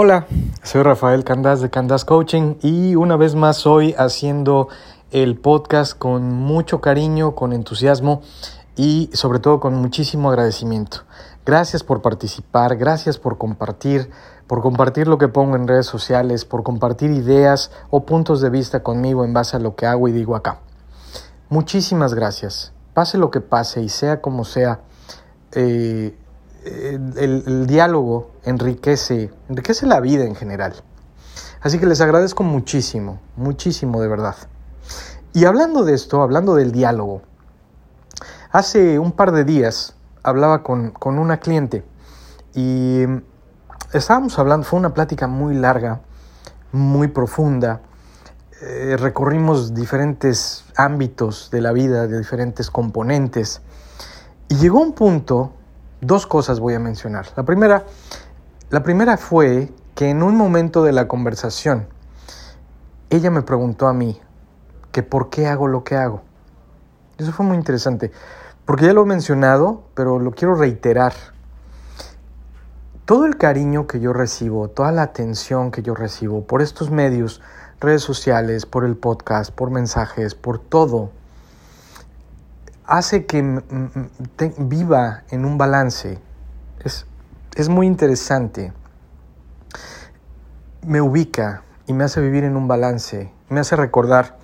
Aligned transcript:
Hola, 0.00 0.28
soy 0.62 0.84
Rafael 0.84 1.24
Candás 1.24 1.60
de 1.60 1.70
Candás 1.70 2.04
Coaching 2.04 2.54
y 2.62 2.94
una 2.94 3.16
vez 3.16 3.34
más 3.34 3.66
hoy 3.66 3.96
haciendo 3.98 4.68
el 5.10 5.36
podcast 5.36 5.98
con 5.98 6.32
mucho 6.32 6.80
cariño, 6.80 7.34
con 7.34 7.52
entusiasmo 7.52 8.22
y 8.76 9.10
sobre 9.12 9.40
todo 9.40 9.58
con 9.58 9.74
muchísimo 9.74 10.28
agradecimiento. 10.28 10.98
Gracias 11.44 11.82
por 11.82 12.00
participar, 12.00 12.76
gracias 12.76 13.18
por 13.18 13.38
compartir, 13.38 14.08
por 14.46 14.62
compartir 14.62 15.08
lo 15.08 15.18
que 15.18 15.26
pongo 15.26 15.56
en 15.56 15.66
redes 15.66 15.86
sociales, 15.86 16.44
por 16.44 16.62
compartir 16.62 17.10
ideas 17.10 17.72
o 17.90 18.06
puntos 18.06 18.40
de 18.40 18.50
vista 18.50 18.84
conmigo 18.84 19.24
en 19.24 19.32
base 19.32 19.56
a 19.56 19.58
lo 19.58 19.74
que 19.74 19.86
hago 19.86 20.06
y 20.06 20.12
digo 20.12 20.36
acá. 20.36 20.60
Muchísimas 21.48 22.14
gracias. 22.14 22.72
Pase 22.94 23.18
lo 23.18 23.32
que 23.32 23.40
pase 23.40 23.82
y 23.82 23.88
sea 23.88 24.20
como 24.20 24.44
sea, 24.44 24.78
eh, 25.56 26.16
el, 26.64 27.66
diálogo 27.66 28.30
enriquece, 28.44 29.30
enriquece 29.48 29.86
la 29.86 30.00
vida 30.00 30.24
en 30.24 30.34
general. 30.34 30.74
Así 31.60 31.78
que 31.78 31.86
les 31.86 32.00
agradezco 32.00 32.42
muchísimo, 32.44 33.20
muchísimo 33.36 34.00
de 34.00 34.08
verdad. 34.08 34.36
Y 35.32 35.44
hablando 35.44 35.84
de 35.84 35.94
esto, 35.94 36.22
hablando 36.22 36.54
del 36.54 36.72
diálogo, 36.72 37.22
hace 38.50 38.98
un 38.98 39.12
par 39.12 39.32
de 39.32 39.44
días 39.44 39.94
hablaba 40.22 40.62
con, 40.62 40.94
una 41.04 41.38
cliente 41.38 41.84
y 42.54 43.02
estábamos 43.92 44.38
hablando, 44.38 44.66
fue 44.66 44.78
una 44.78 44.94
plática 44.94 45.26
muy 45.26 45.54
larga, 45.54 46.00
muy 46.72 47.08
profunda. 47.08 47.80
Eh, 48.60 48.96
recorrimos 48.98 49.74
diferentes 49.74 50.64
ámbitos 50.76 51.50
de 51.50 51.60
la 51.60 51.72
vida, 51.72 52.06
de 52.06 52.18
diferentes 52.18 52.70
componentes. 52.70 53.62
Y 54.48 54.56
llegó 54.56 54.80
un 54.80 54.92
punto 54.92 55.52
Dos 56.00 56.26
cosas 56.26 56.60
voy 56.60 56.74
a 56.74 56.78
mencionar. 56.78 57.26
La 57.36 57.44
primera, 57.44 57.84
la 58.70 58.82
primera 58.82 59.16
fue 59.16 59.72
que 59.96 60.10
en 60.10 60.22
un 60.22 60.36
momento 60.36 60.84
de 60.84 60.92
la 60.92 61.08
conversación, 61.08 61.88
ella 63.10 63.32
me 63.32 63.42
preguntó 63.42 63.88
a 63.88 63.92
mí 63.92 64.20
que 64.92 65.02
por 65.02 65.28
qué 65.28 65.48
hago 65.48 65.66
lo 65.66 65.82
que 65.82 65.96
hago. 65.96 66.22
Eso 67.18 67.32
fue 67.32 67.44
muy 67.44 67.56
interesante, 67.56 68.12
porque 68.64 68.86
ya 68.86 68.92
lo 68.92 69.02
he 69.02 69.06
mencionado, 69.06 69.82
pero 69.94 70.20
lo 70.20 70.30
quiero 70.30 70.54
reiterar. 70.54 71.14
Todo 73.04 73.26
el 73.26 73.36
cariño 73.36 73.88
que 73.88 73.98
yo 73.98 74.12
recibo, 74.12 74.68
toda 74.68 74.92
la 74.92 75.02
atención 75.02 75.72
que 75.72 75.82
yo 75.82 75.96
recibo 75.96 76.46
por 76.46 76.62
estos 76.62 76.92
medios, 76.92 77.40
redes 77.80 78.02
sociales, 78.02 78.66
por 78.66 78.84
el 78.84 78.96
podcast, 78.96 79.50
por 79.50 79.70
mensajes, 79.70 80.36
por 80.36 80.60
todo, 80.60 81.10
hace 82.88 83.26
que 83.26 83.62
viva 84.58 85.22
en 85.30 85.44
un 85.44 85.58
balance. 85.58 86.18
Es, 86.82 87.06
es 87.54 87.68
muy 87.68 87.86
interesante. 87.86 88.72
Me 90.86 91.00
ubica 91.00 91.62
y 91.86 91.92
me 91.92 92.04
hace 92.04 92.20
vivir 92.22 92.44
en 92.44 92.56
un 92.56 92.66
balance. 92.66 93.30
Me 93.50 93.60
hace 93.60 93.76
recordar 93.76 94.38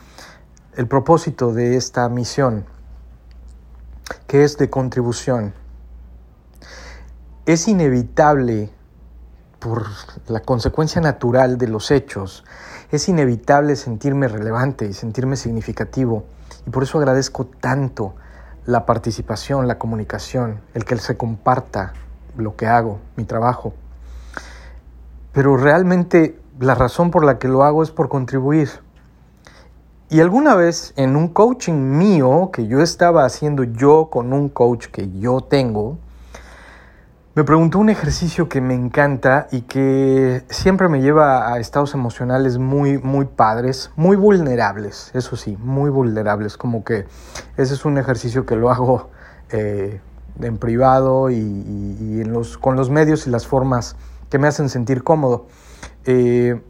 el 0.77 0.87
propósito 0.87 1.55
de 1.55 1.77
esta 1.77 2.09
misión, 2.11 2.67
que 4.27 4.45
es 4.45 4.59
de 4.59 4.69
contribución. 4.69 5.55
Es 7.47 7.67
inevitable 7.67 8.70
por 9.59 9.87
la 10.27 10.41
consecuencia 10.41 11.00
natural 11.00 11.56
de 11.56 11.69
los 11.69 11.91
hechos, 11.91 12.45
es 12.91 13.09
inevitable 13.09 13.77
sentirme 13.77 14.28
relevante 14.28 14.84
y 14.87 14.92
sentirme 14.92 15.37
significativo. 15.37 16.27
Y 16.67 16.70
por 16.70 16.83
eso 16.83 16.98
agradezco 16.98 17.47
tanto 17.47 18.15
la 18.67 18.87
participación, 18.87 19.69
la 19.69 19.79
comunicación, 19.79 20.61
el 20.75 20.84
que 20.84 20.97
se 20.97 21.17
comparta 21.17 21.93
lo 22.37 22.57
que 22.57 22.67
hago, 22.67 22.98
mi 23.17 23.25
trabajo. 23.25 23.75
Pero 25.33 25.56
realmente 25.56 26.39
la 26.59 26.75
razón 26.75 27.11
por 27.11 27.25
la 27.25 27.39
que 27.39 27.48
lo 27.48 27.65
hago 27.65 27.83
es 27.83 27.91
por 27.91 28.09
contribuir. 28.09 28.71
Y 30.09 30.21
alguna 30.21 30.55
vez 30.55 30.93
en 30.97 31.17
un 31.17 31.29
coaching 31.29 31.73
mío 31.73 32.50
que 32.53 32.66
yo 32.66 32.81
estaba 32.81 33.25
haciendo 33.25 33.65
yo 33.65 34.09
con 34.11 34.33
un 34.33 34.49
coach 34.49 34.87
que 34.87 35.11
yo 35.19 35.41
tengo, 35.41 35.99
me 37.34 37.43
preguntó 37.43 37.81
un 37.81 37.91
ejercicio 37.91 38.49
que 38.49 38.61
me 38.61 38.75
encanta 38.75 39.49
y 39.50 39.62
que 39.62 40.45
siempre 40.50 40.89
me 40.89 41.00
lleva 41.00 41.53
a 41.53 41.59
estados 41.59 41.93
emocionales 41.95 42.59
muy, 42.59 42.99
muy 42.99 43.25
padres, 43.25 43.91
muy 43.97 44.17
vulnerables, 44.17 45.11
eso 45.15 45.34
sí, 45.34 45.56
muy 45.59 45.91
vulnerables, 45.91 46.56
como 46.56 46.84
que 46.84 47.06
ese 47.56 47.75
es 47.75 47.84
un 47.84 47.99
ejercicio 47.99 48.47
que 48.47 48.55
lo 48.55 48.71
hago 48.71 49.11
eh, 49.50 50.00
en 50.41 50.59
privado 50.59 51.28
y, 51.28 52.23
con 52.61 52.77
los 52.77 52.91
medios 52.91 53.27
y 53.27 53.31
las 53.31 53.49
formas 53.49 53.97
que 54.31 54.39
me 54.39 54.47
hacen 54.47 54.69
sentir 54.69 55.03
cómodo, 55.03 55.49
eh, 56.05 56.62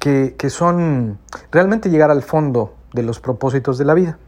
que, 0.00 0.50
son 0.50 1.20
realmente 1.52 1.90
llegar 1.90 2.10
al 2.10 2.22
fondo 2.22 2.74
de 2.92 3.04
los 3.04 3.20
propósitos 3.20 3.78
de 3.78 3.84
la 3.84 3.94
vida. 3.94 4.18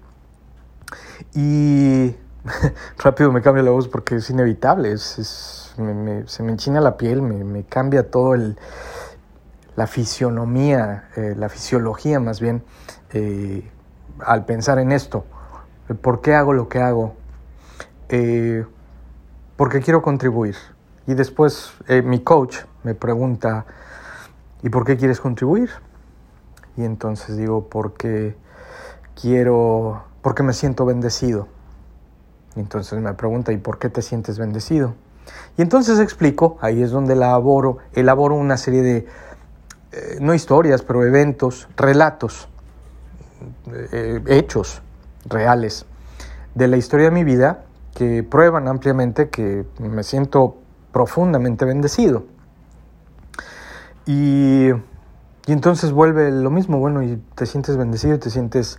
Y 1.34 2.15
rápido 2.99 3.33
me 3.33 3.43
cambia 3.43 3.65
la 3.65 3.73
voz 3.73 3.89
porque 3.89 4.17
es 4.17 4.31
inevitable, 4.31 4.93
es 4.93 5.64
se 5.75 6.43
me 6.43 6.53
enchina 6.53 6.81
la 6.81 6.97
piel, 6.97 7.23
me, 7.23 7.65
cambia 7.65 8.11
todo 8.11 8.35
el, 8.35 8.57
la 9.77 9.87
fisionomía, 9.87 11.09
eh, 11.17 11.35
la 11.37 11.49
fisiología 11.49 12.21
más 12.21 12.41
bien, 12.41 12.62
eh, 13.12 13.69
al 14.21 14.45
pensar 14.45 14.79
en 14.79 14.93
esto. 14.93 15.25
¿Por 16.01 16.21
qué 16.21 16.34
hago 16.34 16.53
lo 16.53 16.69
que 16.69 16.81
hago? 16.81 17.15
Eh, 18.09 18.65
porque 19.57 19.81
quiero 19.81 20.03
contribuir. 20.03 20.57
Y 21.07 21.15
después 21.15 21.73
mi 22.05 22.21
coach 22.21 22.59
me 22.83 22.95
pregunta, 22.95 23.67
¿y 24.63 24.71
por 24.71 24.87
qué 24.87 24.97
quieres 24.97 25.21
contribuir? 25.21 25.71
Y 26.77 26.84
entonces 26.84 27.37
digo, 27.37 27.69
porque 27.69 28.37
quiero, 29.21 30.05
porque 30.23 30.43
me 30.43 30.55
siento 30.55 30.87
bendecido. 30.87 31.49
Y 32.57 32.61
entonces 32.61 32.99
me 33.01 33.13
pregunta, 33.15 33.53
¿y 33.53 33.59
por 33.59 33.79
qué 33.79 33.91
te 33.91 34.01
sientes 34.01 34.39
bendecido? 34.39 34.95
Y 35.57 35.62
entonces 35.62 36.01
explico, 36.01 36.59
ahí 36.61 36.83
es 36.83 36.91
donde 36.91 37.15
elaboro, 37.15 37.79
elaboro 37.93 38.35
una 38.35 38.57
serie 38.57 38.83
de, 38.83 39.07
eh, 39.93 40.19
no 40.21 40.35
historias, 40.35 40.83
pero 40.83 41.05
eventos, 41.05 41.69
relatos, 41.77 42.49
eh, 43.93 44.21
hechos 44.27 44.83
reales 45.27 45.87
de 46.55 46.69
la 46.69 46.77
historia 46.77 47.07
de 47.07 47.13
mi 47.13 47.25
vida 47.25 47.65
que 47.95 48.23
prueban 48.23 48.67
ampliamente 48.69 49.29
que 49.29 49.65
me 49.79 50.03
siento 50.03 50.57
profundamente 50.93 51.65
bendecido. 51.65 52.25
Y, 54.07 54.71
entonces 55.47 55.93
vuelve 55.93 56.31
lo 56.31 56.51
mismo, 56.51 56.79
bueno, 56.79 57.03
y 57.03 57.23
te 57.34 57.47
sientes 57.47 57.77
bendecido, 57.77 58.19
te 58.19 58.31
sientes 58.31 58.79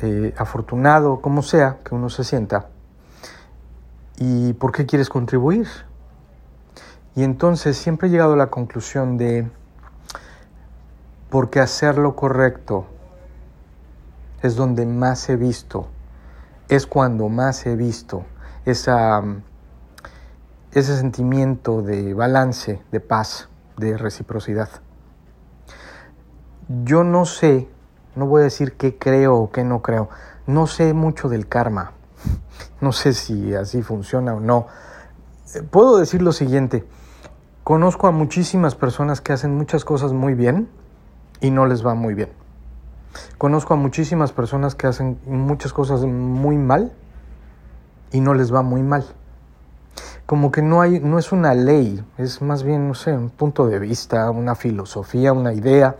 eh, 0.00 0.34
afortunado, 0.36 1.20
como 1.20 1.42
sea 1.42 1.78
que 1.84 1.94
uno 1.94 2.08
se 2.10 2.24
sienta. 2.24 2.68
¿Y 4.18 4.54
por 4.54 4.72
qué 4.72 4.86
quieres 4.86 5.08
contribuir? 5.10 5.68
Y 7.14 7.22
entonces 7.22 7.76
siempre 7.76 8.08
he 8.08 8.10
llegado 8.10 8.32
a 8.32 8.36
la 8.36 8.48
conclusión 8.48 9.18
de, 9.18 9.50
porque 11.30 11.60
hacer 11.60 11.98
lo 11.98 12.16
correcto 12.16 12.86
es 14.42 14.56
donde 14.56 14.86
más 14.86 15.28
he 15.28 15.36
visto, 15.36 15.88
es 16.68 16.86
cuando 16.86 17.28
más 17.28 17.66
he 17.66 17.76
visto 17.76 18.24
ese 18.64 18.82
sentimiento 20.72 21.82
de 21.82 22.14
balance, 22.14 22.82
de 22.90 23.00
paz, 23.00 23.48
de 23.76 23.96
reciprocidad. 23.96 24.68
Yo 26.84 27.04
no 27.04 27.24
sé, 27.26 27.68
no 28.14 28.26
voy 28.26 28.40
a 28.40 28.44
decir 28.44 28.76
qué 28.76 28.98
creo 28.98 29.36
o 29.36 29.50
qué 29.52 29.62
no 29.62 29.82
creo, 29.82 30.08
no 30.46 30.66
sé 30.66 30.94
mucho 30.94 31.28
del 31.28 31.48
karma. 31.48 31.92
No 32.80 32.92
sé 32.92 33.12
si 33.12 33.54
así 33.54 33.82
funciona 33.82 34.34
o 34.34 34.40
no. 34.40 34.66
Eh, 35.54 35.62
puedo 35.62 35.98
decir 35.98 36.22
lo 36.22 36.32
siguiente. 36.32 36.84
Conozco 37.64 38.06
a 38.06 38.10
muchísimas 38.10 38.74
personas 38.74 39.20
que 39.20 39.32
hacen 39.32 39.56
muchas 39.56 39.84
cosas 39.84 40.12
muy 40.12 40.34
bien 40.34 40.68
y 41.40 41.50
no 41.50 41.66
les 41.66 41.84
va 41.84 41.94
muy 41.94 42.14
bien. 42.14 42.30
Conozco 43.38 43.74
a 43.74 43.76
muchísimas 43.76 44.32
personas 44.32 44.74
que 44.74 44.86
hacen 44.86 45.18
muchas 45.26 45.72
cosas 45.72 46.02
muy 46.02 46.56
mal 46.56 46.92
y 48.12 48.20
no 48.20 48.34
les 48.34 48.54
va 48.54 48.62
muy 48.62 48.82
mal. 48.82 49.04
Como 50.26 50.50
que 50.50 50.62
no 50.62 50.80
hay, 50.80 51.00
no 51.00 51.18
es 51.18 51.32
una 51.32 51.54
ley, 51.54 52.04
es 52.18 52.42
más 52.42 52.62
bien, 52.62 52.88
no 52.88 52.94
sé, 52.94 53.12
un 53.12 53.30
punto 53.30 53.66
de 53.66 53.78
vista, 53.78 54.28
una 54.30 54.54
filosofía, 54.54 55.32
una 55.32 55.52
idea, 55.52 55.96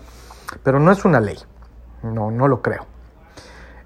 pero 0.63 0.81
no 0.81 0.91
es 0.91 1.05
una 1.05 1.21
ley. 1.21 1.39
No, 2.03 2.31
no 2.31 2.49
lo 2.49 2.61
creo. 2.61 2.87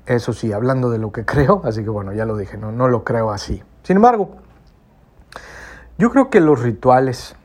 Eso 0.07 0.33
sí, 0.33 0.53
hablando 0.53 0.91
de 0.91 0.99
lo 0.99 1.13
que 1.13 1.25
creo, 1.27 1.63
así 1.65 1.83
que 1.83 1.91
bueno, 1.91 2.13
ya 2.13 2.25
lo 2.25 2.37
dije, 2.37 2.57
no, 2.57 2.73
no 2.73 2.89
lo 2.89 3.05
creo 3.05 3.31
así. 3.31 3.63
Sin 3.83 3.97
embargo, 3.97 4.37
yo 5.99 6.11
creo 6.11 6.31
que 6.31 6.41
los 6.41 6.63
rituales, 6.63 7.37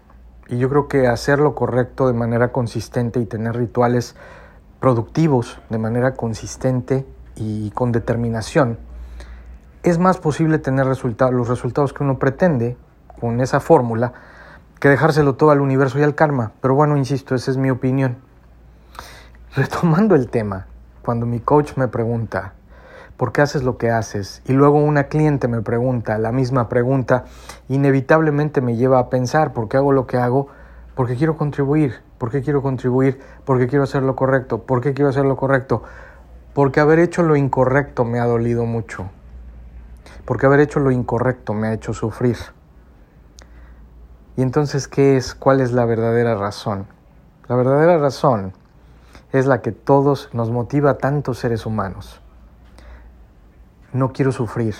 y 0.47 0.57
yo 0.57 0.69
creo 0.69 0.87
que 0.87 1.07
hacer 1.07 1.39
lo 1.39 1.55
correcto 1.55 2.07
de 2.07 2.13
manera 2.13 2.51
consistente 2.51 3.19
y 3.19 3.25
tener 3.25 3.55
rituales 3.55 4.15
productivos 4.79 5.59
de 5.69 5.77
manera 5.77 6.13
consistente 6.13 7.05
y 7.35 7.71
con 7.71 7.91
determinación, 7.91 8.77
es 9.83 9.99
más 9.99 10.17
posible 10.17 10.57
tener 10.57 10.87
resultados, 10.87 11.33
los 11.33 11.47
resultados 11.47 11.93
que 11.93 12.03
uno 12.03 12.17
pretende 12.17 12.77
con 13.19 13.39
esa 13.41 13.59
fórmula 13.59 14.13
que 14.79 14.89
dejárselo 14.89 15.35
todo 15.35 15.51
al 15.51 15.61
universo 15.61 15.99
y 15.99 16.03
al 16.03 16.15
karma. 16.15 16.51
Pero 16.61 16.75
bueno, 16.75 16.97
insisto, 16.97 17.35
esa 17.35 17.51
es 17.51 17.57
mi 17.57 17.69
opinión. 17.69 18.17
Retomando 19.55 20.15
el 20.15 20.29
tema, 20.29 20.67
cuando 21.05 21.25
mi 21.25 21.39
coach 21.39 21.77
me 21.77 21.87
pregunta, 21.87 22.53
¿por 23.15 23.31
qué 23.31 23.41
haces 23.41 23.63
lo 23.63 23.77
que 23.77 23.91
haces? 23.91 24.41
Y 24.45 24.53
luego 24.53 24.79
una 24.79 25.05
cliente 25.05 25.47
me 25.47 25.61
pregunta 25.61 26.17
la 26.17 26.31
misma 26.31 26.67
pregunta, 26.67 27.25
inevitablemente 27.69 28.59
me 28.59 28.75
lleva 28.75 28.99
a 28.99 29.09
pensar, 29.09 29.53
¿por 29.53 29.69
qué 29.69 29.77
hago 29.77 29.93
lo 29.93 30.07
que 30.07 30.17
hago? 30.17 30.47
Porque 30.95 31.15
quiero 31.15 31.37
contribuir. 31.37 32.01
¿Por 32.17 32.31
qué 32.31 32.41
quiero 32.41 32.61
contribuir? 32.61 33.19
Porque 33.45 33.67
quiero 33.67 33.83
hacer 33.83 34.01
lo 34.01 34.15
correcto. 34.15 34.63
¿Por 34.63 34.81
qué 34.81 34.93
quiero 34.93 35.09
hacer 35.09 35.25
lo 35.25 35.35
correcto? 35.35 35.83
Porque 36.53 36.79
haber 36.79 36.99
hecho 36.99 37.21
lo 37.21 37.35
incorrecto 37.35 38.05
me 38.05 38.19
ha 38.19 38.25
dolido 38.25 38.65
mucho. 38.65 39.09
Porque 40.23 40.45
haber 40.45 40.61
hecho 40.61 40.79
lo 40.79 40.91
incorrecto 40.91 41.53
me 41.53 41.67
ha 41.67 41.73
hecho 41.73 41.93
sufrir. 41.93 42.37
Y 44.37 44.41
entonces, 44.41 44.87
¿qué 44.87 45.17
es? 45.17 45.35
¿Cuál 45.35 45.59
es 45.61 45.71
la 45.73 45.85
verdadera 45.85 46.35
razón? 46.35 46.87
La 47.47 47.55
verdadera 47.55 47.97
razón 47.97 48.53
es 49.35 49.45
la 49.45 49.61
que 49.61 49.71
todos 49.71 50.29
nos 50.33 50.49
motiva 50.49 50.91
a 50.91 50.97
tantos 50.97 51.39
seres 51.39 51.65
humanos. 51.65 52.21
No 53.91 54.13
quiero 54.13 54.31
sufrir. 54.31 54.75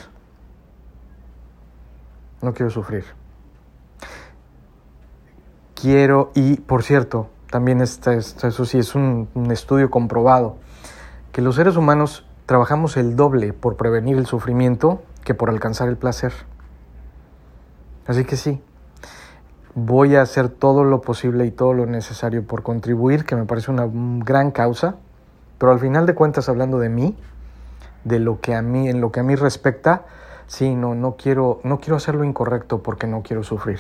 No 2.42 2.54
quiero 2.54 2.70
sufrir. 2.70 3.04
Quiero, 5.74 6.32
y 6.36 6.58
por 6.58 6.84
cierto, 6.84 7.30
también 7.50 7.82
está, 7.82 8.14
eso 8.14 8.66
sí 8.66 8.78
es 8.78 8.96
un, 8.96 9.30
un 9.34 9.52
estudio 9.52 9.90
comprobado, 9.92 10.58
que 11.32 11.42
los 11.42 11.56
seres 11.56 11.76
humanos 11.76 12.26
trabajamos 12.46 12.98
el 12.98 13.16
doble 13.16 13.54
por 13.54 13.76
prevenir 13.76 14.18
el 14.18 14.26
sufrimiento 14.26 15.04
que 15.24 15.34
por 15.34 15.50
alcanzar 15.50 15.90
el 15.90 15.98
placer. 15.98 16.34
Así 18.08 18.24
que 18.24 18.38
sí, 18.38 18.62
voy 19.76 20.16
a 20.16 20.22
hacer 20.22 20.48
todo 20.48 20.86
lo 20.86 21.02
posible 21.02 21.46
y 21.46 21.52
todo 21.52 21.74
lo 21.74 21.86
necesario 21.86 22.44
por 22.44 22.64
contribuir, 22.64 23.26
que 23.26 23.36
me 23.36 23.44
parece 23.44 23.72
una 23.72 23.88
gran 23.92 24.52
causa, 24.52 24.96
pero 25.58 25.74
al 25.74 25.80
final 25.80 26.06
de 26.06 26.16
cuentas 26.16 26.48
hablando 26.48 26.80
de 26.80 26.90
mí, 26.90 27.16
de 28.06 28.20
lo 28.20 28.40
que 28.40 28.56
a 28.56 28.62
mí, 28.62 28.88
en 28.88 29.02
lo 29.02 29.12
que 29.12 29.20
a 29.20 29.24
mí 29.24 29.36
respecta, 29.36 30.04
sí, 30.48 30.76
no, 30.76 30.96
no 30.96 31.18
quiero, 31.18 31.60
no 31.64 31.80
quiero 31.80 31.98
hacer 31.98 32.16
lo 32.16 32.24
incorrecto 32.24 32.82
porque 32.82 33.06
no 33.06 33.22
quiero 33.22 33.44
sufrir. 33.44 33.80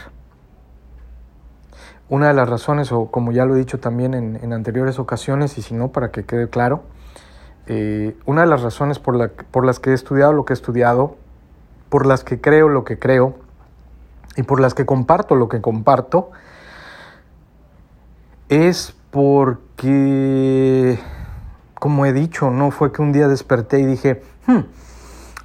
Una 2.09 2.27
de 2.27 2.33
las 2.33 2.49
razones, 2.49 2.91
o 2.91 3.07
como 3.07 3.31
ya 3.31 3.45
lo 3.45 3.55
he 3.55 3.59
dicho 3.59 3.79
también 3.79 4.13
en, 4.13 4.53
anteriores 4.53 4.99
ocasiones, 4.99 5.57
y 5.57 5.61
si 5.61 5.73
no, 5.73 5.87
para 5.89 6.11
que 6.11 6.25
quede 6.25 6.49
claro, 6.49 6.83
eh, 7.67 8.15
una 8.25 8.41
de 8.41 8.47
las 8.47 8.61
razones 8.61 8.99
por, 8.99 9.15
la, 9.15 9.29
por 9.29 9.65
las 9.65 9.79
que 9.79 9.91
he 9.91 9.93
estudiado 9.93 10.33
lo 10.33 10.45
que 10.45 10.53
he 10.53 10.55
estudiado, 10.55 11.15
por 11.89 12.05
las 12.05 12.23
que 12.23 12.41
creo 12.41 12.67
lo 12.67 12.83
que 12.83 12.99
creo, 12.99 13.35
y 14.35 14.43
por 14.43 14.59
las 14.59 14.73
que 14.73 14.85
comparto 14.85 15.35
lo 15.35 15.49
que 15.49 15.61
comparto, 15.61 16.31
es 18.49 18.95
porque, 19.11 20.99
como 21.75 22.05
he 22.05 22.13
dicho, 22.13 22.51
no 22.51 22.71
fue 22.71 22.91
que 22.91 23.01
un 23.01 23.11
día 23.11 23.27
desperté 23.27 23.79
y 23.79 23.85
dije, 23.85 24.21
hmm, 24.45 24.59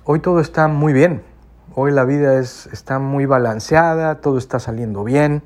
hoy 0.04 0.20
todo 0.20 0.40
está 0.40 0.68
muy 0.68 0.92
bien, 0.92 1.22
hoy 1.74 1.92
la 1.92 2.04
vida 2.04 2.38
es, 2.38 2.66
está 2.72 2.98
muy 2.98 3.26
balanceada, 3.26 4.20
todo 4.20 4.38
está 4.38 4.58
saliendo 4.58 5.04
bien, 5.04 5.42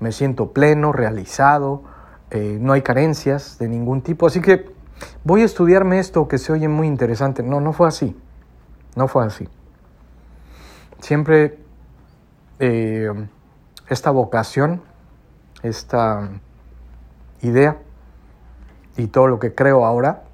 me 0.00 0.12
siento 0.12 0.52
pleno, 0.52 0.92
realizado, 0.92 1.82
eh, 2.30 2.58
no 2.60 2.72
hay 2.72 2.82
carencias 2.82 3.58
de 3.58 3.68
ningún 3.68 4.02
tipo, 4.02 4.26
así 4.26 4.40
que 4.40 4.70
voy 5.24 5.42
a 5.42 5.44
estudiarme 5.44 5.98
esto 5.98 6.26
que 6.28 6.38
se 6.38 6.52
oye 6.52 6.68
muy 6.68 6.86
interesante. 6.86 7.42
No, 7.42 7.60
no 7.60 7.72
fue 7.72 7.88
así, 7.88 8.16
no 8.96 9.08
fue 9.08 9.24
así. 9.24 9.48
Siempre 11.00 11.58
eh, 12.58 13.12
esta 13.88 14.10
vocación, 14.10 14.82
esta 15.62 16.28
idea 17.40 17.78
y 18.96 19.06
todo 19.06 19.28
lo 19.28 19.38
que 19.38 19.54
creo 19.54 19.84
ahora 19.84 20.24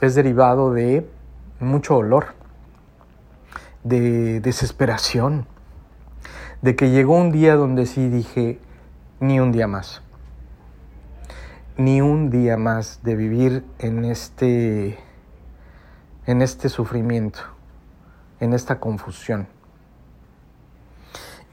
es 0.00 0.14
derivado 0.14 0.72
de 0.72 1.08
mucho 1.60 1.94
dolor, 1.94 2.34
de 3.82 4.40
desesperación, 4.40 5.46
de 6.62 6.76
que 6.76 6.90
llegó 6.90 7.16
un 7.16 7.32
día 7.32 7.56
donde 7.56 7.86
sí 7.86 8.08
dije, 8.08 8.60
ni 9.20 9.40
un 9.40 9.52
día 9.52 9.66
más, 9.66 10.02
ni 11.76 12.00
un 12.00 12.30
día 12.30 12.56
más 12.56 13.00
de 13.02 13.16
vivir 13.16 13.64
en 13.78 14.04
este, 14.04 14.98
en 16.26 16.42
este 16.42 16.68
sufrimiento, 16.68 17.40
en 18.40 18.52
esta 18.52 18.80
confusión. 18.80 19.53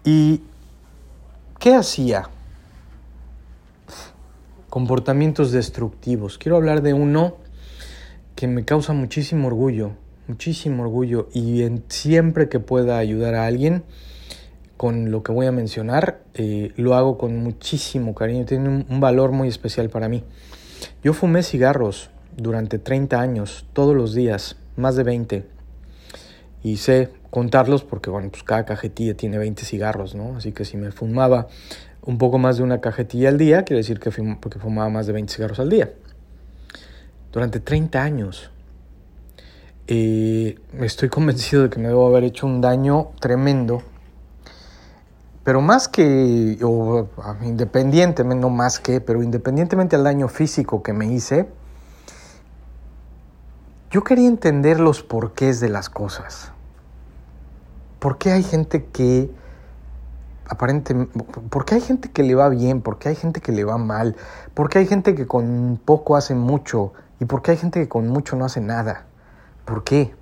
¿Y 0.03 0.41
qué 1.59 1.75
hacía? 1.75 2.29
Comportamientos 4.69 5.51
destructivos. 5.51 6.37
Quiero 6.39 6.55
hablar 6.55 6.81
de 6.81 6.93
uno 6.93 7.37
que 8.35 8.47
me 8.47 8.65
causa 8.65 8.93
muchísimo 8.93 9.47
orgullo, 9.47 9.91
muchísimo 10.27 10.83
orgullo 10.83 11.29
y 11.33 11.63
siempre 11.89 12.49
que 12.49 12.59
pueda 12.59 12.97
ayudar 12.97 13.35
a 13.35 13.45
alguien 13.45 13.83
con 14.75 15.11
lo 15.11 15.21
que 15.21 15.31
voy 15.31 15.45
a 15.45 15.51
mencionar, 15.51 16.23
eh, 16.33 16.71
lo 16.77 16.95
hago 16.95 17.19
con 17.19 17.37
muchísimo 17.37 18.15
cariño, 18.15 18.45
tiene 18.45 18.69
un, 18.69 18.85
un 18.89 18.99
valor 18.99 19.31
muy 19.31 19.47
especial 19.47 19.91
para 19.91 20.09
mí. 20.09 20.23
Yo 21.03 21.13
fumé 21.13 21.43
cigarros 21.43 22.09
durante 22.35 22.79
30 22.79 23.21
años, 23.21 23.67
todos 23.73 23.95
los 23.95 24.15
días, 24.15 24.55
más 24.77 24.95
de 24.95 25.03
20, 25.03 25.45
y 26.63 26.77
sé 26.77 27.09
contarlos 27.31 27.83
porque, 27.83 28.11
bueno, 28.11 28.29
pues 28.29 28.43
cada 28.43 28.65
cajetilla 28.65 29.15
tiene 29.15 29.39
20 29.39 29.65
cigarros, 29.65 30.13
¿no? 30.13 30.35
Así 30.35 30.51
que 30.51 30.65
si 30.65 30.77
me 30.77 30.91
fumaba 30.91 31.47
un 32.03 32.17
poco 32.17 32.37
más 32.37 32.57
de 32.57 32.63
una 32.63 32.81
cajetilla 32.81 33.29
al 33.29 33.37
día, 33.37 33.63
quiere 33.63 33.77
decir 33.77 33.99
que 33.99 34.11
porque 34.39 34.59
fumaba 34.59 34.89
más 34.89 35.07
de 35.07 35.13
20 35.13 35.33
cigarros 35.33 35.59
al 35.59 35.69
día. 35.69 35.91
Durante 37.31 37.59
30 37.59 38.03
años. 38.03 38.51
Eh, 39.87 40.59
estoy 40.79 41.09
convencido 41.09 41.63
de 41.63 41.69
que 41.69 41.79
me 41.79 41.87
debo 41.87 42.07
haber 42.07 42.25
hecho 42.25 42.45
un 42.45 42.61
daño 42.61 43.11
tremendo. 43.19 43.81
Pero 45.43 45.61
más 45.61 45.87
que, 45.87 46.59
o 46.61 47.07
independientemente, 47.41 48.41
no 48.41 48.49
más 48.49 48.79
que, 48.79 49.01
pero 49.01 49.23
independientemente 49.23 49.95
del 49.95 50.03
daño 50.03 50.27
físico 50.27 50.83
que 50.83 50.93
me 50.93 51.07
hice, 51.11 51.47
yo 53.89 54.03
quería 54.03 54.27
entender 54.27 54.79
los 54.79 55.01
porqués 55.01 55.59
de 55.59 55.69
las 55.69 55.89
cosas. 55.89 56.51
¿Por 58.01 58.17
qué 58.17 58.31
hay 58.31 58.41
gente 58.41 58.85
que 58.85 59.29
aparentemente, 60.47 61.19
por 61.51 61.65
qué 61.65 61.75
hay 61.75 61.81
gente 61.81 62.09
que 62.09 62.23
le 62.23 62.33
va 62.33 62.49
bien, 62.49 62.81
por 62.81 62.97
qué 62.97 63.09
hay 63.09 63.15
gente 63.15 63.41
que 63.41 63.51
le 63.51 63.63
va 63.63 63.77
mal, 63.77 64.15
por 64.55 64.69
qué 64.69 64.79
hay 64.79 64.87
gente 64.87 65.13
que 65.13 65.27
con 65.27 65.79
poco 65.85 66.15
hace 66.15 66.33
mucho 66.33 66.93
y 67.19 67.25
por 67.25 67.43
qué 67.43 67.51
hay 67.51 67.57
gente 67.57 67.79
que 67.79 67.87
con 67.87 68.07
mucho 68.07 68.35
no 68.35 68.45
hace 68.45 68.59
nada? 68.59 69.05
¿Por 69.65 69.83
qué? 69.83 70.15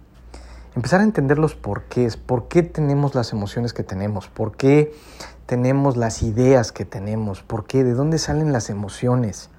Empezar 0.76 1.00
a 1.00 1.06
entender 1.06 1.40
los 1.40 1.56
porqués, 1.56 2.18
por 2.18 2.50
qué 2.50 2.64
tenemos 2.64 3.16
las 3.16 3.32
emociones 3.32 3.72
que 3.72 3.84
tenemos, 3.84 4.28
por 4.28 4.58
qué 4.58 4.94
tenemos 5.46 5.96
las 5.96 6.22
ideas 6.22 6.74
que 6.74 6.84
tenemos, 6.84 7.44
por 7.44 7.66
qué, 7.66 7.86
de 7.86 7.94
dónde 7.94 8.18
salen 8.18 8.52
las 8.52 8.70
emociones, 8.70 9.52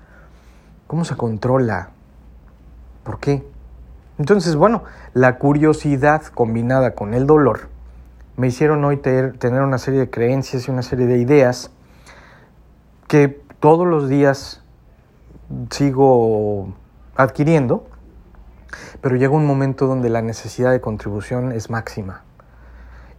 cómo 0.87 1.07
se 1.07 1.17
controla, 1.17 1.89
por 3.03 3.19
qué. 3.19 3.49
Entonces, 4.19 4.57
bueno, 4.57 4.85
la 5.15 5.39
curiosidad 5.39 6.23
combinada 6.27 6.95
con 6.95 7.15
el 7.15 7.27
dolor 7.27 7.80
me 8.41 8.47
hicieron 8.47 8.83
hoy 8.87 8.97
tener 8.97 9.61
una 9.61 9.77
serie 9.77 10.01
de 10.01 10.09
creencias 10.09 10.67
y 10.67 10.71
una 10.71 10.81
serie 10.81 11.07
de 11.07 11.19
ideas 11.19 11.71
que 13.07 13.29
todos 13.61 13.87
los 13.87 14.09
días 14.09 14.63
sigo 15.69 16.73
adquiriendo, 17.17 17.87
pero 19.03 19.17
llega 19.17 19.35
un 19.35 19.45
momento 19.45 19.87
donde 19.87 20.09
la 20.09 20.23
necesidad 20.23 20.71
de 20.71 20.81
contribución 20.81 21.53
es 21.53 21.69
máxima. 21.69 22.23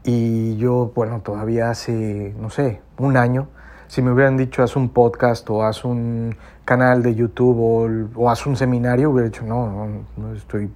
Y 0.03 0.57
yo, 0.57 0.91
bueno, 0.95 1.21
todavía 1.21 1.69
hace, 1.69 2.33
no 2.39 2.49
sé, 2.49 2.81
un 2.97 3.15
año, 3.15 3.47
si 3.89 4.01
me 4.01 4.11
hubieran 4.11 4.37
dicho 4.37 4.63
haz 4.63 4.75
un 4.75 4.89
podcast 4.89 5.47
o 5.51 5.63
haz 5.63 5.85
un 5.85 6.35
canal 6.65 7.03
de 7.03 7.13
YouTube 7.13 8.09
o, 8.15 8.27
haz 8.31 8.47
un 8.47 8.55
seminario, 8.55 9.11
hubiera 9.11 9.29
dicho, 9.29 9.45
no, 9.45 9.69
no, 9.69 10.03
no 10.17 10.33
estoy, 10.33 10.73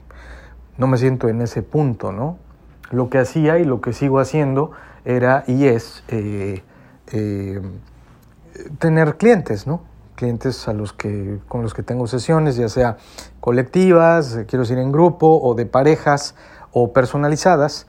no 0.77 0.85
me 0.85 0.99
siento 0.99 1.29
en 1.29 1.41
ese 1.41 1.63
punto, 1.63 2.11
¿no? 2.11 2.44
Lo 2.91 3.09
que 3.09 3.17
hacía 3.17 3.57
y 3.57 3.65
lo 3.65 3.81
que 3.81 3.93
sigo 3.93 4.19
haciendo 4.19 4.71
era 5.05 5.43
y 5.47 5.67
es 5.67 6.03
eh, 6.07 6.63
eh, 7.11 7.61
tener 8.79 9.17
clientes, 9.17 9.67
¿no? 9.67 9.81
Clientes 10.15 10.67
a 10.67 10.73
los 10.73 10.93
que, 10.93 11.39
con 11.47 11.61
los 11.61 11.73
que 11.73 11.83
tengo 11.83 12.07
sesiones, 12.07 12.55
ya 12.55 12.69
sea 12.69 12.97
colectivas, 13.39 14.35
eh, 14.35 14.45
quiero 14.45 14.63
decir 14.63 14.77
en 14.77 14.91
grupo, 14.91 15.39
o 15.41 15.55
de 15.55 15.65
parejas, 15.65 16.35
o 16.71 16.93
personalizadas. 16.93 17.87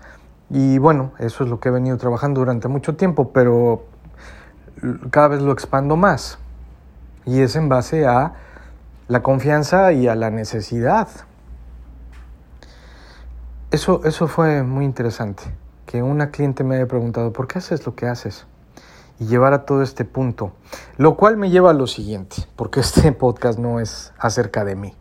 Y 0.50 0.78
bueno, 0.78 1.12
eso 1.18 1.44
es 1.44 1.50
lo 1.50 1.60
que 1.60 1.68
he 1.68 1.72
venido 1.72 1.96
trabajando 1.96 2.40
durante 2.40 2.68
mucho 2.68 2.96
tiempo, 2.96 3.32
pero 3.32 3.84
cada 5.10 5.28
vez 5.28 5.42
lo 5.42 5.52
expando 5.52 5.96
más. 5.96 6.38
Y 7.24 7.40
es 7.40 7.56
en 7.56 7.68
base 7.68 8.06
a 8.06 8.34
la 9.08 9.22
confianza 9.22 9.92
y 9.92 10.08
a 10.08 10.14
la 10.14 10.30
necesidad 10.30 11.08
eso, 13.70 14.02
eso 14.04 14.28
fue 14.28 14.62
muy 14.62 14.84
interesante, 14.84 15.42
que 15.86 16.02
una 16.02 16.30
cliente 16.30 16.64
me 16.64 16.76
haya 16.76 16.86
preguntado, 16.86 17.32
¿por 17.32 17.46
qué 17.46 17.58
haces 17.58 17.86
lo 17.86 17.94
que 17.94 18.06
haces? 18.06 18.46
y 19.18 19.26
llevar 19.26 19.52
a 19.52 19.64
todo 19.64 19.82
este 19.82 20.04
punto. 20.04 20.52
Lo 20.96 21.16
cual 21.16 21.36
me 21.36 21.50
lleva 21.50 21.70
a 21.70 21.74
lo 21.74 21.86
siguiente, 21.86 22.36
porque 22.56 22.80
este 22.80 23.12
podcast 23.12 23.58
no 23.58 23.80
es 23.80 24.12
acerca 24.18 24.64
de 24.64 24.76
mí. 24.76 24.94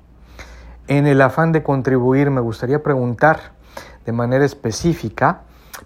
En 0.88 1.08
el 1.08 1.22
afán 1.22 1.52
de 1.52 1.64
contribuir 1.64 2.30
me 2.30 2.42
gustaría 2.42 2.84
preguntar 2.84 3.54
de 4.06 4.12
manera 4.12 4.46
específica, 4.46 5.42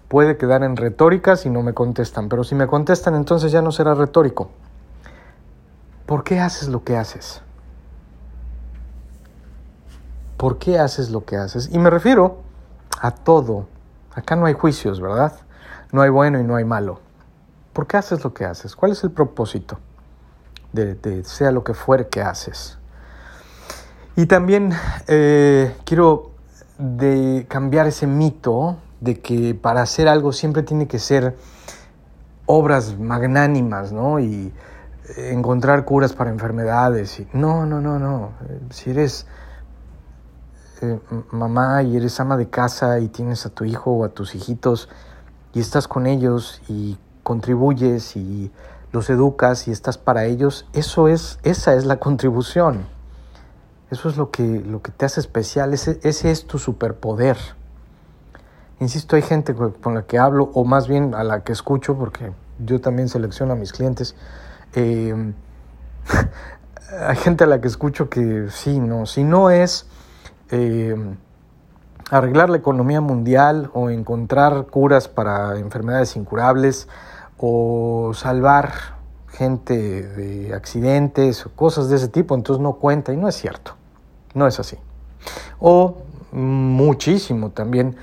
puede 0.08 0.36
quedar 0.36 0.62
en 0.62 0.76
retórica 0.76 1.36
si 1.36 1.48
no 1.48 1.62
me 1.62 1.72
contestan, 1.72 2.28
pero 2.28 2.44
si 2.44 2.54
me 2.54 2.66
contestan 2.66 3.14
entonces 3.14 3.50
ya 3.50 3.62
no 3.62 3.72
será 3.72 3.94
retórico. 3.94 4.50
¿Por 6.04 6.22
qué 6.22 6.38
haces 6.40 6.68
lo 6.68 6.84
que 6.84 6.96
haces? 6.96 7.40
¿Por 10.36 10.58
qué 10.58 10.78
haces 10.78 11.10
lo 11.10 11.24
que 11.24 11.36
haces? 11.36 11.70
Y 11.72 11.78
me 11.78 11.88
refiero 11.88 12.42
a 13.00 13.10
todo. 13.10 13.66
Acá 14.14 14.36
no 14.36 14.46
hay 14.46 14.54
juicios, 14.54 15.00
¿verdad? 15.00 15.32
No 15.92 16.02
hay 16.02 16.10
bueno 16.10 16.38
y 16.38 16.44
no 16.44 16.56
hay 16.56 16.64
malo. 16.64 17.00
¿Por 17.72 17.86
qué 17.86 17.96
haces 17.96 18.22
lo 18.22 18.34
que 18.34 18.44
haces? 18.44 18.76
¿Cuál 18.76 18.92
es 18.92 19.02
el 19.04 19.10
propósito 19.10 19.78
de, 20.72 21.24
sea 21.24 21.50
lo 21.50 21.64
que 21.64 21.74
fuere 21.74 22.08
que 22.08 22.20
haces? 22.20 22.78
Y 24.16 24.26
también 24.26 24.72
eh, 25.08 25.74
quiero 25.84 26.32
de 26.78 27.46
cambiar 27.48 27.86
ese 27.86 28.06
mito 28.06 28.76
de 29.00 29.20
que 29.20 29.54
para 29.54 29.82
hacer 29.82 30.08
algo 30.08 30.32
siempre 30.32 30.62
tiene 30.62 30.86
que 30.86 30.98
ser 30.98 31.36
obras 32.46 32.98
magnánimas, 32.98 33.92
¿no? 33.92 34.20
Y 34.20 34.52
encontrar 35.16 35.84
curas 35.84 36.12
para 36.12 36.30
enfermedades. 36.30 37.20
Y, 37.20 37.28
no, 37.32 37.66
no, 37.66 37.80
no, 37.80 37.98
no. 37.98 38.32
Si 38.70 38.90
eres 38.90 39.26
eh, 40.80 40.98
mamá 41.30 41.82
y 41.82 41.96
eres 41.96 42.18
ama 42.20 42.36
de 42.36 42.48
casa 42.48 42.98
y 43.00 43.08
tienes 43.08 43.46
a 43.46 43.50
tu 43.50 43.64
hijo 43.64 43.92
o 43.92 44.04
a 44.04 44.10
tus 44.10 44.34
hijitos 44.34 44.88
y 45.52 45.60
estás 45.60 45.88
con 45.88 46.06
ellos 46.06 46.62
y 46.68 46.98
contribuyes 47.22 48.16
y 48.16 48.50
los 48.92 49.10
educas 49.10 49.68
y 49.68 49.70
estás 49.70 49.98
para 49.98 50.24
ellos, 50.24 50.66
eso 50.72 51.08
es, 51.08 51.38
esa 51.42 51.74
es 51.74 51.84
la 51.84 51.98
contribución. 51.98 52.86
Eso 53.90 54.08
es 54.08 54.16
lo 54.16 54.30
que, 54.30 54.42
lo 54.42 54.82
que 54.82 54.92
te 54.92 55.04
hace 55.04 55.20
especial, 55.20 55.74
ese, 55.74 55.98
ese 56.02 56.30
es 56.30 56.46
tu 56.46 56.58
superpoder. 56.58 57.36
Insisto, 58.78 59.16
hay 59.16 59.22
gente 59.22 59.54
con 59.54 59.94
la 59.94 60.02
que 60.02 60.18
hablo, 60.18 60.50
o 60.54 60.64
más 60.64 60.88
bien 60.88 61.14
a 61.14 61.24
la 61.24 61.42
que 61.42 61.52
escucho, 61.52 61.96
porque 61.96 62.32
yo 62.58 62.80
también 62.80 63.08
selecciono 63.08 63.52
a 63.52 63.56
mis 63.56 63.72
clientes. 63.72 64.14
Eh, 64.74 65.32
hay 67.06 67.16
gente 67.16 67.44
a 67.44 67.46
la 67.46 67.60
que 67.60 67.68
escucho 67.68 68.08
que 68.08 68.46
sí, 68.50 68.78
no, 68.78 69.06
si 69.06 69.24
no 69.24 69.50
es 69.50 69.86
eh, 70.50 70.96
arreglar 72.10 72.50
la 72.50 72.56
economía 72.56 73.00
mundial 73.00 73.70
o 73.72 73.90
encontrar 73.90 74.66
curas 74.66 75.08
para 75.08 75.58
enfermedades 75.58 76.16
incurables 76.16 76.88
o 77.38 78.12
salvar 78.14 78.72
gente 79.28 80.02
de 80.02 80.54
accidentes 80.54 81.46
o 81.46 81.50
cosas 81.50 81.88
de 81.88 81.96
ese 81.96 82.08
tipo, 82.08 82.34
entonces 82.34 82.60
no 82.62 82.74
cuenta 82.74 83.12
y 83.12 83.16
no 83.16 83.28
es 83.28 83.36
cierto, 83.36 83.76
no 84.34 84.46
es 84.46 84.58
así. 84.58 84.76
O 85.60 85.98
muchísimo 86.32 87.50
también 87.50 87.96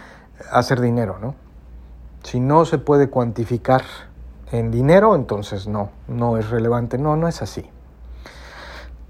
hacer 0.51 0.81
dinero, 0.81 1.17
¿no? 1.21 1.35
Si 2.23 2.39
no 2.39 2.65
se 2.65 2.77
puede 2.77 3.09
cuantificar 3.09 3.83
en 4.51 4.71
dinero, 4.71 5.15
entonces 5.15 5.67
no, 5.67 5.89
no 6.07 6.37
es 6.37 6.49
relevante, 6.49 6.97
no, 6.97 7.15
no 7.15 7.27
es 7.27 7.41
así. 7.41 7.69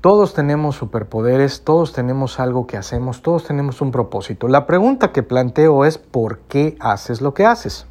Todos 0.02 0.36
tenemos 0.36 0.76
superpoderes, 0.76 1.64
todos 1.64 1.92
tenemos 1.92 2.40
algo 2.40 2.68
que 2.68 2.78
hacemos, 2.78 3.24
todos 3.24 3.46
tenemos 3.46 3.82
un 3.82 3.92
propósito. 3.92 4.48
La 4.48 4.68
pregunta 4.68 5.12
que 5.12 5.24
planteo 5.24 5.86
es 5.86 5.98
¿por 5.98 6.40
qué 6.42 6.78
haces 6.80 7.20
lo 7.20 7.34
que 7.34 7.46
haces? 7.46 7.88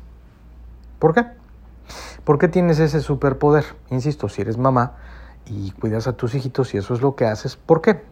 ¿Por 1.00 1.14
qué? 1.14 1.26
¿Por 2.22 2.38
qué 2.38 2.46
tienes 2.46 2.78
ese 2.78 3.00
superpoder? 3.00 3.64
Insisto, 3.90 4.28
si 4.28 4.42
eres 4.42 4.56
mamá 4.56 4.92
y 5.46 5.72
cuidas 5.72 6.06
a 6.06 6.12
tus 6.12 6.34
hijitos 6.36 6.75
y 6.75 6.78
eso 6.78 6.94
es 6.94 7.00
lo 7.00 7.16
que 7.16 7.26
haces, 7.26 7.56
¿por 7.56 7.80
qué? 7.80 8.02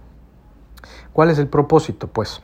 ¿Cuál 1.12 1.30
es 1.30 1.38
el 1.38 1.46
propósito? 1.46 2.08
Pues, 2.08 2.42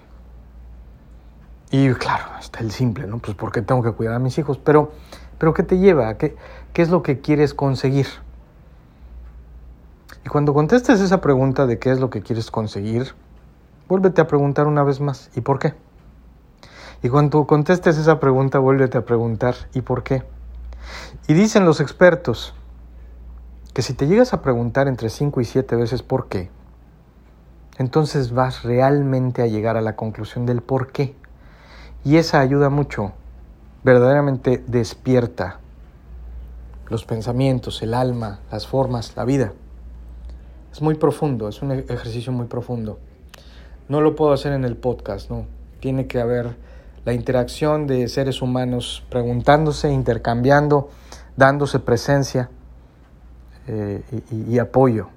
y 1.73 1.93
claro, 1.95 2.27
está 2.39 2.61
el 2.61 2.71
simple, 2.71 3.09
¿no? 3.09 3.19
Pues 3.19 3.37
porque 3.37 3.61
tengo 3.61 3.83
que 3.83 3.91
cuidar 3.93 4.15
a 4.15 4.19
mis 4.21 4.39
hijos, 4.39 4.59
pero, 4.59 4.93
pero 5.39 5.53
¿qué 5.53 5.65
te 5.65 5.79
lleva? 5.79 6.15
¿Qué, 6.15 6.37
¿Qué 6.73 6.83
es 6.83 6.91
lo 6.91 7.03
que 7.03 7.21
quieres 7.21 7.55
conseguir? 7.55 8.07
Cuando 10.31 10.55
contestes 10.55 11.01
esa 11.01 11.21
pregunta 11.21 11.67
de 11.67 11.81
qué 11.81 11.91
es 11.91 11.99
lo 11.99 12.09
que 12.09 12.23
quieres 12.23 12.53
conseguir, 12.53 13.17
vuélvete 13.89 14.21
a 14.21 14.29
preguntar 14.29 14.69
una 14.69 14.85
vez 14.85 15.01
más, 15.01 15.29
¿y 15.35 15.41
por 15.41 15.59
qué? 15.59 15.75
Y 17.03 17.09
cuando 17.09 17.49
contestes 17.49 17.99
esa 17.99 18.21
pregunta, 18.21 18.61
vuélvete 18.61 18.97
a 18.97 19.05
preguntar, 19.05 19.57
¿y 19.75 19.81
por 19.81 20.05
qué? 20.05 20.23
Y 21.27 21.35
dicen 21.35 21.65
los 21.65 21.81
expertos 21.81 22.55
que 23.75 23.83
si 23.83 23.93
te 23.93 24.07
llegas 24.07 24.33
a 24.33 24.41
preguntar 24.41 24.87
entre 24.87 25.11
5 25.11 25.41
y 25.41 25.45
7 25.45 25.75
veces 25.75 26.05
por 26.05 26.29
qué, 26.29 26.49
entonces 27.79 28.31
vas 28.31 28.63
realmente 28.63 29.43
a 29.43 29.49
llegar 29.49 29.77
a 29.77 29.83
la 29.83 29.97
conclusión 29.97 30.47
del 30.47 30.63
por 30.63 30.93
qué. 30.93 31.17
Y 32.05 32.19
esa 32.19 32.39
ayuda 32.39 32.71
mucho, 32.71 33.15
verdaderamente 33.83 34.63
despierta 34.69 35.59
los 36.87 37.05
pensamientos, 37.05 37.83
el 37.83 37.95
alma, 37.95 38.39
las 38.53 38.69
formas, 38.69 39.17
la 39.17 39.25
vida. 39.25 39.55
Es 40.73 40.81
muy 40.81 40.95
profundo, 40.95 41.49
es 41.49 41.63
un 41.63 41.73
ejercicio 41.73 42.33
muy 42.33 42.47
profundo. 42.47 42.99
No 43.89 44.01
lo 44.01 44.15
puedo 44.15 44.33
hacer 44.33 44.53
en 44.53 44.65
el 44.65 44.77
podcast, 44.77 45.31
no. 45.31 45.47
Tiene 45.81 46.07
que 46.07 46.21
haber 46.21 46.55
la 47.05 47.13
interacción 47.13 47.89
de 47.89 48.07
seres 48.09 48.41
humanos 48.41 49.05
preguntándose, 49.11 49.91
intercambiando, 49.91 50.91
dándose 51.37 51.81
presencia 51.81 52.51
eh, 53.67 54.03
y, 54.31 54.59
apoyo. 54.59 55.09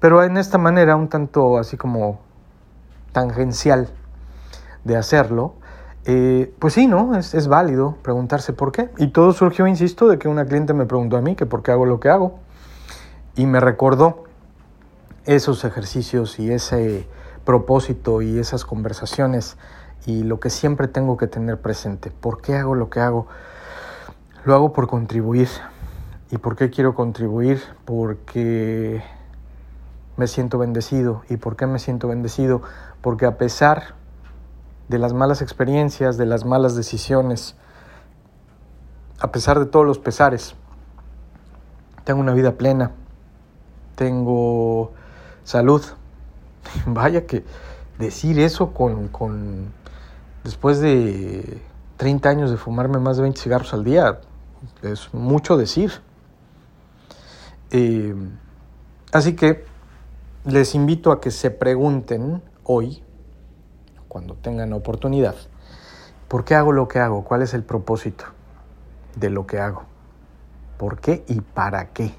Pero 0.00 0.24
en 0.24 0.36
esta 0.36 0.58
manera, 0.58 0.96
un 0.96 1.08
tanto 1.08 1.58
así 1.58 1.76
como 1.76 2.20
tangencial 3.12 3.90
de 4.82 4.96
hacerlo, 4.96 5.54
eh, 6.04 6.52
pues 6.58 6.74
sí, 6.74 6.88
¿no? 6.88 7.14
Es, 7.14 7.32
es, 7.34 7.46
válido 7.46 7.96
preguntarse 8.02 8.52
por 8.52 8.72
qué. 8.72 8.90
Y 8.98 9.08
todo 9.08 9.32
surgió, 9.32 9.68
insisto, 9.68 10.08
de 10.08 10.18
que 10.18 10.26
una 10.26 10.46
cliente 10.46 10.74
me 10.74 10.86
preguntó 10.86 11.16
a 11.16 11.20
mí 11.20 11.36
que 11.36 11.46
por 11.46 11.62
qué 11.62 11.70
hago 11.70 11.86
lo 11.86 12.00
que 12.00 12.08
hago. 12.08 12.40
Y 13.36 13.46
me 13.46 13.60
recordó 13.60 14.24
esos 15.24 15.64
ejercicios 15.64 16.38
y 16.38 16.50
ese 16.50 17.08
propósito 17.44 18.22
y 18.22 18.38
esas 18.38 18.64
conversaciones 18.64 19.56
y 20.06 20.24
lo 20.24 20.40
que 20.40 20.50
siempre 20.50 20.88
tengo 20.88 21.16
que 21.16 21.26
tener 21.26 21.60
presente. 21.60 22.10
¿Por 22.10 22.40
qué 22.40 22.56
hago 22.56 22.74
lo 22.74 22.90
que 22.90 23.00
hago? 23.00 23.26
Lo 24.44 24.54
hago 24.54 24.72
por 24.72 24.88
contribuir. 24.88 25.48
¿Y 26.30 26.38
por 26.38 26.56
qué 26.56 26.70
quiero 26.70 26.94
contribuir? 26.94 27.62
Porque 27.84 29.02
me 30.16 30.26
siento 30.26 30.58
bendecido. 30.58 31.22
¿Y 31.28 31.36
por 31.36 31.56
qué 31.56 31.66
me 31.66 31.78
siento 31.78 32.08
bendecido? 32.08 32.62
Porque 33.00 33.26
a 33.26 33.38
pesar 33.38 33.94
de 34.88 34.98
las 34.98 35.12
malas 35.12 35.42
experiencias, 35.42 36.16
de 36.16 36.26
las 36.26 36.44
malas 36.44 36.74
decisiones, 36.74 37.54
a 39.20 39.30
pesar 39.30 39.58
de 39.58 39.66
todos 39.66 39.86
los 39.86 39.98
pesares, 39.98 40.56
tengo 42.04 42.20
una 42.20 42.34
vida 42.34 42.52
plena, 42.52 42.90
tengo 43.94 44.92
salud. 45.44 45.82
Vaya 46.86 47.26
que 47.26 47.44
decir 47.98 48.38
eso 48.38 48.72
con, 48.72 49.08
con 49.08 49.72
después 50.44 50.80
de 50.80 51.60
30 51.96 52.28
años 52.28 52.50
de 52.50 52.56
fumarme 52.56 52.98
más 52.98 53.16
de 53.16 53.22
20 53.22 53.40
cigarros 53.40 53.72
al 53.74 53.84
día 53.84 54.20
es 54.82 55.12
mucho 55.12 55.56
decir. 55.56 55.92
Eh, 57.70 58.14
así 59.12 59.34
que 59.34 59.64
les 60.44 60.74
invito 60.74 61.12
a 61.12 61.20
que 61.20 61.30
se 61.30 61.50
pregunten 61.50 62.42
hoy, 62.64 63.02
cuando 64.08 64.34
tengan 64.34 64.72
oportunidad, 64.72 65.34
¿por 66.28 66.44
qué 66.44 66.54
hago 66.54 66.72
lo 66.72 66.88
que 66.88 66.98
hago? 66.98 67.24
¿Cuál 67.24 67.42
es 67.42 67.54
el 67.54 67.62
propósito 67.62 68.24
de 69.16 69.30
lo 69.30 69.46
que 69.46 69.58
hago? 69.58 69.84
¿Por 70.76 70.98
qué 70.98 71.24
y 71.28 71.40
para 71.40 71.92
qué? 71.92 72.12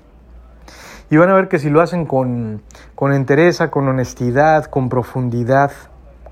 Y 1.10 1.18
van 1.18 1.30
a 1.30 1.34
ver 1.34 1.48
que 1.48 1.60
si 1.60 1.70
lo 1.70 1.82
hacen 1.82 2.06
con, 2.06 2.62
con 2.96 3.14
entereza, 3.14 3.70
con 3.70 3.88
honestidad, 3.88 4.66
con 4.66 4.90
profundidad, 4.90 5.72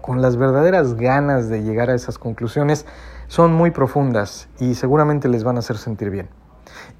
con 0.01 0.21
las 0.21 0.37
verdaderas 0.37 0.95
ganas 0.95 1.49
de 1.49 1.63
llegar 1.63 1.89
a 1.89 1.95
esas 1.95 2.17
conclusiones, 2.17 2.85
son 3.27 3.53
muy 3.53 3.71
profundas 3.71 4.49
y 4.59 4.75
seguramente 4.75 5.29
les 5.29 5.43
van 5.43 5.55
a 5.55 5.59
hacer 5.59 5.77
sentir 5.77 6.09
bien. 6.09 6.29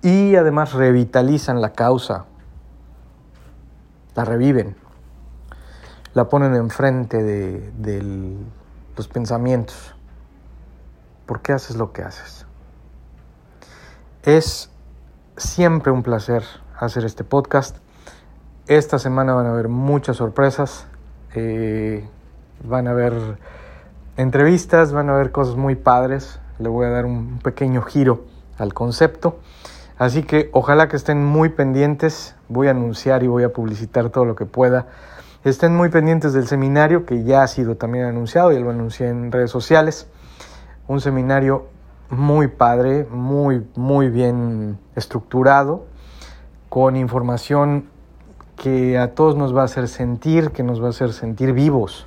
Y 0.02 0.36
además 0.36 0.74
revitalizan 0.74 1.62
la 1.62 1.74
causa, 1.74 2.26
la 4.16 4.26
reviven, 4.26 4.76
la 6.14 6.30
ponen 6.30 6.56
enfrente 6.56 7.24
de, 7.24 7.72
de 7.78 8.38
los 8.96 9.08
pensamientos. 9.08 9.96
¿Por 11.26 11.42
qué 11.42 11.54
haces 11.54 11.76
lo 11.76 11.92
que 11.92 12.04
haces? 12.04 12.46
Es 14.24 14.70
siempre 15.38 15.92
un 15.92 16.04
placer 16.04 16.44
hacer 16.86 17.06
este 17.06 17.24
podcast. 17.24 17.78
Esta 18.68 19.00
semana 19.00 19.34
van 19.34 19.46
a 19.46 19.52
haber 19.52 19.68
muchas 19.68 20.18
sorpresas, 20.18 20.88
eh, 21.36 22.08
van 22.64 22.88
a 22.88 22.92
haber 22.92 23.14
entrevistas, 24.18 24.92
van 24.92 25.10
a 25.10 25.14
haber 25.14 25.32
cosas 25.32 25.56
muy 25.56 25.76
padres. 25.76 26.40
Le 26.60 26.70
voy 26.70 26.88
a 26.88 26.90
dar 26.90 27.06
un 27.06 27.40
pequeño 27.40 27.82
giro 27.84 28.26
al 28.58 28.74
concepto. 28.74 29.40
Así 29.98 30.24
que 30.24 30.50
ojalá 30.54 30.88
que 30.90 30.96
estén 30.96 31.24
muy 31.24 31.50
pendientes. 31.50 32.36
Voy 32.50 32.68
a 32.68 32.72
anunciar 32.72 33.24
y 33.24 33.28
voy 33.28 33.44
a 33.44 33.54
publicitar 33.54 34.10
todo 34.10 34.26
lo 34.26 34.36
que 34.36 34.46
pueda. 34.46 34.88
Estén 35.44 35.76
muy 35.76 35.90
pendientes 35.90 36.34
del 36.34 36.48
seminario 36.48 37.06
que 37.06 37.24
ya 37.24 37.44
ha 37.44 37.48
sido 37.48 37.76
también 37.76 38.06
anunciado, 38.06 38.52
ya 38.52 38.60
lo 38.60 38.70
anuncié 38.70 39.10
en 39.10 39.32
redes 39.32 39.52
sociales. 39.52 40.08
Un 40.88 41.02
seminario 41.02 41.68
muy 42.10 42.48
padre, 42.48 43.08
muy, 43.10 43.68
muy 43.76 44.10
bien 44.10 44.78
estructurado, 44.96 45.86
con 46.72 46.96
información 46.96 47.90
que 48.56 48.98
a 48.98 49.14
todos 49.14 49.36
nos 49.36 49.54
va 49.54 49.64
a 49.64 49.66
hacer 49.66 49.90
sentir, 49.90 50.52
que 50.52 50.64
nos 50.64 50.82
va 50.82 50.88
a 50.88 50.90
hacer 50.92 51.12
sentir 51.12 51.52
vivos 51.52 52.06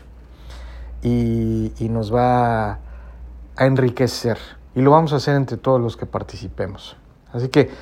y, 1.02 1.70
nos 1.90 2.14
va 2.14 2.78
a 3.56 3.66
enriquecer. 3.66 4.38
Y 4.74 4.80
lo 4.80 4.92
vamos 4.92 5.12
a 5.12 5.16
hacer 5.16 5.36
entre 5.36 5.58
todos 5.58 5.82
los 5.82 5.98
que 5.98 6.06
participemos. 6.06 6.96
Así 7.30 7.50
que 7.50 7.72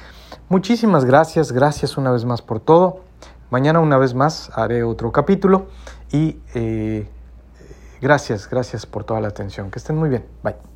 muchísimas 0.48 1.04
gracias, 1.04 1.52
gracias 1.52 1.96
una 1.96 2.10
vez 2.10 2.24
más 2.24 2.42
por 2.42 2.58
todo. 2.58 3.02
Mañana 3.50 3.78
una 3.78 3.96
vez 3.96 4.14
más 4.14 4.50
haré 4.52 4.82
otro 4.82 5.12
capítulo 5.12 5.68
y 6.10 6.40
eh, 6.54 7.08
gracias, 8.00 8.50
gracias 8.50 8.86
por 8.86 9.04
toda 9.04 9.20
la 9.20 9.28
atención. 9.28 9.70
Que 9.70 9.78
estén 9.78 9.96
muy 9.96 10.08
bien. 10.08 10.26
Bye. 10.42 10.71